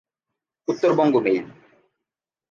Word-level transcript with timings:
Uttarbanga 0.67 1.15
mail 1.17 1.45